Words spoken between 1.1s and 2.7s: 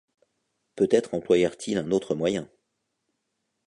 employèrent-ils un autre moyen.